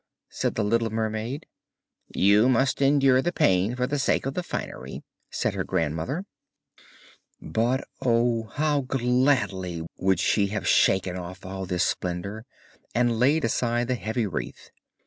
[0.31, 1.45] said the little mermaid.
[2.07, 6.25] 'You must endure the pain for the sake of the finery!' said her grandmother.
[7.39, 8.45] But oh!
[8.55, 12.47] how gladly would she have shaken off all this splendour,
[12.95, 14.71] and laid aside the heavy wreath.